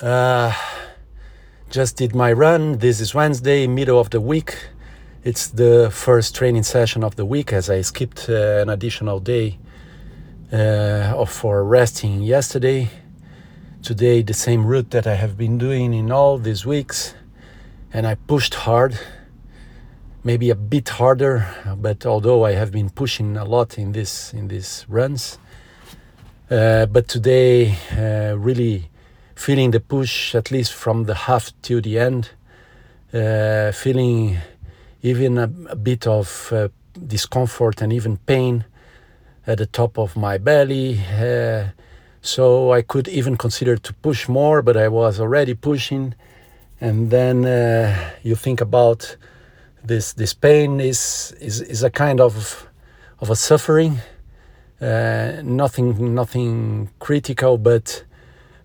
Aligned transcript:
Uh, 0.00 0.52
just 1.70 1.96
did 1.96 2.16
my 2.16 2.32
run. 2.32 2.78
This 2.78 3.00
is 3.00 3.14
Wednesday, 3.14 3.68
middle 3.68 4.00
of 4.00 4.10
the 4.10 4.20
week. 4.20 4.56
It's 5.22 5.46
the 5.46 5.88
first 5.88 6.34
training 6.34 6.64
session 6.64 7.04
of 7.04 7.14
the 7.14 7.24
week 7.24 7.52
as 7.52 7.70
I 7.70 7.80
skipped 7.82 8.28
uh, 8.28 8.62
an 8.62 8.70
additional 8.70 9.20
day 9.20 9.56
uh, 10.52 11.24
for 11.26 11.62
resting 11.62 12.22
yesterday. 12.22 12.90
Today, 13.84 14.22
the 14.22 14.34
same 14.34 14.66
route 14.66 14.90
that 14.90 15.06
I 15.06 15.14
have 15.14 15.38
been 15.38 15.58
doing 15.58 15.94
in 15.94 16.10
all 16.10 16.38
these 16.38 16.66
weeks, 16.66 17.14
and 17.92 18.04
I 18.04 18.16
pushed 18.16 18.54
hard, 18.54 18.98
maybe 20.24 20.50
a 20.50 20.56
bit 20.56 20.88
harder. 20.88 21.46
But 21.76 22.04
although 22.04 22.44
I 22.44 22.54
have 22.54 22.72
been 22.72 22.90
pushing 22.90 23.36
a 23.36 23.44
lot 23.44 23.78
in 23.78 23.92
this 23.92 24.34
in 24.34 24.48
these 24.48 24.86
runs, 24.88 25.38
uh, 26.50 26.86
but 26.86 27.06
today 27.06 27.76
uh, 27.96 28.36
really 28.36 28.90
feeling 29.34 29.72
the 29.72 29.80
push 29.80 30.34
at 30.34 30.50
least 30.50 30.72
from 30.72 31.04
the 31.04 31.14
half 31.14 31.52
to 31.62 31.80
the 31.80 31.98
end, 31.98 32.30
uh, 33.12 33.72
feeling 33.72 34.38
even 35.02 35.38
a, 35.38 35.50
a 35.68 35.76
bit 35.76 36.06
of 36.06 36.52
uh, 36.52 36.68
discomfort 37.06 37.82
and 37.82 37.92
even 37.92 38.16
pain 38.16 38.64
at 39.46 39.58
the 39.58 39.66
top 39.66 39.98
of 39.98 40.16
my 40.16 40.38
belly. 40.38 41.00
Uh, 41.20 41.68
so 42.22 42.72
I 42.72 42.82
could 42.82 43.08
even 43.08 43.36
consider 43.36 43.76
to 43.76 43.92
push 43.92 44.28
more, 44.28 44.62
but 44.62 44.76
I 44.76 44.88
was 44.88 45.20
already 45.20 45.54
pushing. 45.54 46.14
And 46.80 47.10
then 47.10 47.44
uh, 47.44 47.94
you 48.22 48.34
think 48.34 48.60
about 48.60 49.16
this 49.84 50.14
this 50.14 50.32
pain 50.32 50.80
is 50.80 51.34
is, 51.40 51.60
is 51.60 51.82
a 51.82 51.90
kind 51.90 52.20
of 52.20 52.66
of 53.20 53.30
a 53.30 53.36
suffering, 53.36 53.98
uh, 54.80 55.42
nothing 55.42 56.14
nothing 56.14 56.88
critical, 56.98 57.58
but 57.58 58.04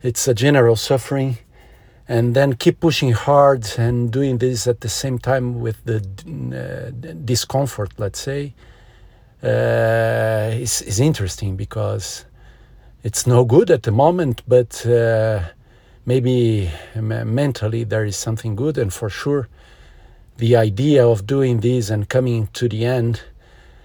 it's 0.01 0.27
a 0.27 0.33
general 0.33 0.75
suffering 0.75 1.37
and 2.07 2.35
then 2.35 2.53
keep 2.53 2.79
pushing 2.79 3.11
hard 3.11 3.65
and 3.77 4.11
doing 4.11 4.39
this 4.39 4.67
at 4.67 4.81
the 4.81 4.89
same 4.89 5.19
time 5.19 5.59
with 5.59 5.83
the 5.85 5.97
uh, 5.97 7.13
discomfort 7.25 7.91
let's 7.97 8.19
say. 8.19 8.53
Uh, 9.41 10.51
is, 10.53 10.81
is 10.81 10.99
interesting 10.99 11.55
because 11.55 12.25
it's 13.03 13.25
no 13.25 13.45
good 13.45 13.71
at 13.71 13.83
the 13.83 13.91
moment 13.91 14.41
but 14.47 14.85
uh, 14.85 15.39
maybe 16.05 16.69
mentally 16.95 17.85
there 17.85 18.03
is 18.03 18.17
something 18.17 18.55
good 18.55 18.77
and 18.77 18.91
for 18.93 19.09
sure 19.09 19.47
the 20.37 20.55
idea 20.55 21.05
of 21.07 21.25
doing 21.25 21.59
this 21.61 21.89
and 21.89 22.09
coming 22.09 22.47
to 22.47 22.67
the 22.67 22.85
end 22.85 23.21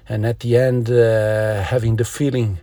and 0.08 0.26
at 0.26 0.40
the 0.40 0.56
end 0.56 0.90
uh, 0.90 1.62
having 1.62 1.96
the 1.96 2.04
feeling 2.04 2.58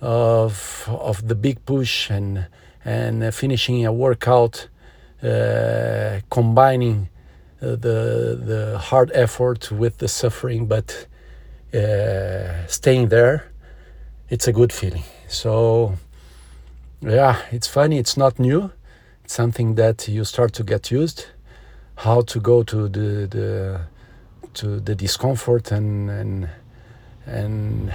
of 0.00 0.84
of 0.88 1.28
the 1.28 1.34
big 1.34 1.64
push 1.64 2.10
and 2.10 2.46
and 2.86 3.22
uh, 3.22 3.30
finishing 3.32 3.84
a 3.84 3.92
workout, 3.92 4.68
uh, 5.22 6.20
combining 6.30 7.08
uh, 7.60 7.70
the 7.70 8.40
the 8.50 8.78
hard 8.78 9.10
effort 9.12 9.72
with 9.72 9.98
the 9.98 10.08
suffering, 10.08 10.66
but 10.66 11.06
staying 12.68 13.08
there, 13.08 13.50
it's 14.30 14.48
a 14.48 14.52
good 14.52 14.72
feeling. 14.72 15.02
So 15.28 15.94
yeah, 17.02 17.42
it's 17.50 17.66
funny. 17.66 17.98
It's 17.98 18.16
not 18.16 18.38
new. 18.38 18.70
It's 19.24 19.34
something 19.34 19.74
that 19.74 20.08
you 20.08 20.24
start 20.24 20.52
to 20.54 20.62
get 20.62 20.90
used. 20.90 21.26
How 21.96 22.22
to 22.22 22.40
go 22.40 22.62
to 22.62 22.88
the 22.88 23.26
the 23.26 23.80
to 24.54 24.80
the 24.80 24.94
discomfort 24.94 25.72
and 25.72 26.08
and 26.08 26.48
and 27.26 27.92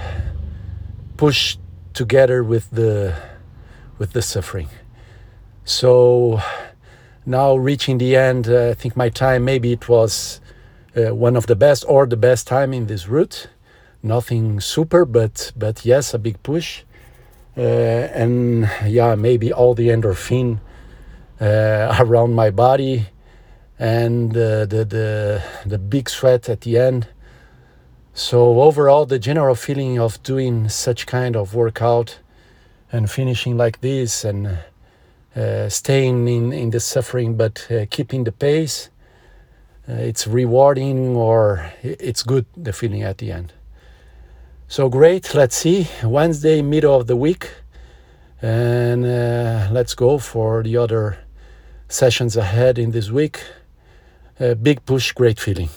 push 1.16 1.56
together 1.94 2.44
with 2.44 2.70
the 2.70 3.14
with 3.98 4.12
the 4.12 4.22
suffering. 4.22 4.68
So 5.64 6.40
now 7.24 7.54
reaching 7.56 7.98
the 7.98 8.16
end, 8.16 8.48
uh, 8.48 8.70
I 8.70 8.74
think 8.74 8.96
my 8.96 9.08
time 9.08 9.44
maybe 9.44 9.72
it 9.72 9.88
was 9.88 10.40
uh, 10.96 11.14
one 11.14 11.36
of 11.36 11.46
the 11.46 11.56
best 11.56 11.84
or 11.88 12.06
the 12.06 12.16
best 12.16 12.46
time 12.46 12.72
in 12.72 12.86
this 12.86 13.08
route. 13.08 13.48
Nothing 14.02 14.60
super, 14.60 15.04
but 15.04 15.52
but 15.56 15.84
yes, 15.84 16.14
a 16.14 16.18
big 16.18 16.42
push. 16.42 16.82
Uh, 17.56 17.60
and 17.60 18.68
yeah, 18.86 19.14
maybe 19.14 19.52
all 19.52 19.74
the 19.74 19.88
endorphin 19.88 20.60
uh, 21.40 21.96
around 22.00 22.34
my 22.34 22.50
body 22.50 23.06
and 23.78 24.36
uh, 24.36 24.66
the 24.66 24.84
the 24.84 25.42
the 25.66 25.78
big 25.78 26.08
sweat 26.08 26.48
at 26.48 26.62
the 26.62 26.78
end. 26.78 27.08
So 28.14 28.60
overall, 28.60 29.06
the 29.06 29.18
general 29.18 29.54
feeling 29.54 29.98
of 29.98 30.22
doing 30.22 30.68
such 30.68 31.06
kind 31.06 31.36
of 31.36 31.54
workout 31.54 32.18
and 32.90 33.10
finishing 33.10 33.56
like 33.56 33.80
this 33.80 34.24
and 34.24 34.58
uh, 35.36 35.68
staying 35.68 36.28
in, 36.28 36.52
in 36.52 36.70
the 36.70 36.80
suffering 36.80 37.36
but 37.36 37.66
uh, 37.70 37.86
keeping 37.90 38.24
the 38.24 38.32
pace. 38.32 38.90
Uh, 39.88 39.94
it's 39.94 40.26
rewarding 40.26 41.16
or 41.16 41.72
it's 41.82 42.22
good, 42.22 42.46
the 42.56 42.72
feeling 42.72 43.02
at 43.02 43.18
the 43.18 43.32
end. 43.32 43.52
So 44.68 44.88
great, 44.88 45.34
let's 45.34 45.56
see. 45.56 45.88
Wednesday, 46.04 46.62
middle 46.62 46.94
of 46.94 47.06
the 47.06 47.16
week. 47.16 47.50
And 48.40 49.04
uh, 49.04 49.68
let's 49.70 49.94
go 49.94 50.18
for 50.18 50.62
the 50.62 50.76
other 50.76 51.18
sessions 51.88 52.36
ahead 52.36 52.78
in 52.78 52.90
this 52.90 53.10
week. 53.10 53.40
big 54.38 54.84
push, 54.86 55.12
great 55.12 55.38
feeling. 55.38 55.68